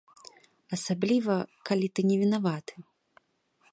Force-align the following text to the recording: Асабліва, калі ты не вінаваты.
Асабліва, 0.77 1.35
калі 1.71 1.87
ты 1.99 2.07
не 2.13 2.17
вінаваты. 2.23 2.73